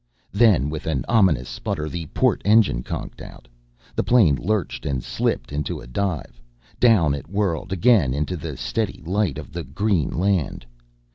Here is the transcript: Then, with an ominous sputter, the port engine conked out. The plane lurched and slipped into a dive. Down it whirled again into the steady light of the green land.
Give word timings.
Then, 0.31 0.71
with 0.71 0.87
an 0.87 1.05
ominous 1.07 1.47
sputter, 1.47 1.87
the 1.87 2.07
port 2.07 2.41
engine 2.43 2.81
conked 2.81 3.21
out. 3.21 3.47
The 3.95 4.01
plane 4.01 4.35
lurched 4.35 4.83
and 4.83 5.03
slipped 5.03 5.51
into 5.53 5.79
a 5.79 5.85
dive. 5.85 6.41
Down 6.79 7.13
it 7.13 7.29
whirled 7.29 7.71
again 7.71 8.11
into 8.11 8.35
the 8.35 8.57
steady 8.57 9.03
light 9.05 9.37
of 9.37 9.53
the 9.53 9.63
green 9.63 10.09
land. 10.09 10.65